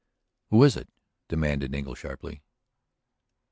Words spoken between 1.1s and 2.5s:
demanded Engle sharply.